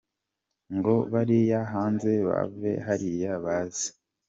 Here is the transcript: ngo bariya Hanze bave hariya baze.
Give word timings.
ngo 0.75 0.93
bariya 1.11 1.59
Hanze 1.73 2.11
bave 2.27 2.71
hariya 2.87 3.31
baze. 3.43 3.87